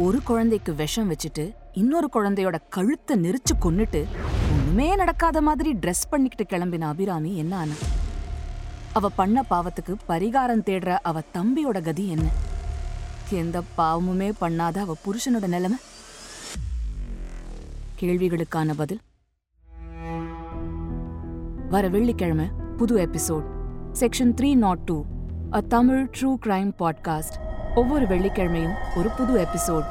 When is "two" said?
24.78-25.04